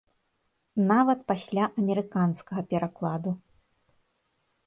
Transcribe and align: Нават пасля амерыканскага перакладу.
Нават 0.91 1.19
пасля 1.31 1.63
амерыканскага 1.81 2.61
перакладу. 2.73 3.31